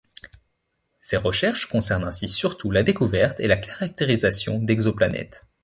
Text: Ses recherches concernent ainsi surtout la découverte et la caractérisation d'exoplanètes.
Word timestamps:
Ses 0.99 1.17
recherches 1.17 1.67
concernent 1.69 2.07
ainsi 2.07 2.27
surtout 2.27 2.71
la 2.71 2.81
découverte 2.81 3.39
et 3.39 3.45
la 3.45 3.57
caractérisation 3.57 4.57
d'exoplanètes. 4.57 5.45